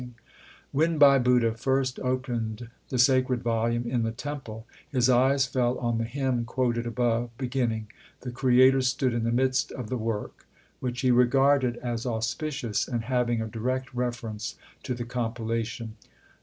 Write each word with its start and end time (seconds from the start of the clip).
Ill 0.01 0.07
JT 0.07 0.13
66 0.13 0.23
THE 0.25 0.29
SIKH 0.33 0.79
RELIGION 0.79 0.93
When 0.97 0.97
Bhai 1.43 1.51
Budha 1.53 1.59
first 1.59 1.99
opened 1.99 2.69
the 2.89 2.97
sacred 2.97 3.43
volume 3.43 3.83
in 3.85 4.01
the 4.01 4.11
temple, 4.11 4.65
his 4.89 5.09
eyes 5.11 5.45
fell 5.45 5.77
on 5.77 5.99
the 5.99 6.05
hymn 6.05 6.43
quoted 6.43 6.87
above, 6.87 7.29
beginning, 7.37 7.85
The 8.21 8.31
Creator 8.31 8.81
stood 8.81 9.13
in 9.13 9.25
the 9.25 9.31
midst 9.31 9.71
of 9.71 9.89
the 9.89 9.99
work/ 9.99 10.47
which 10.79 11.01
he 11.01 11.11
regarded 11.11 11.77
as 11.83 12.07
auspicious 12.07 12.87
and 12.87 13.03
having 13.03 13.43
a 13.43 13.47
direct 13.47 13.93
reference 13.93 14.55
to 14.81 14.95
the 14.95 15.05
compilation. 15.05 15.97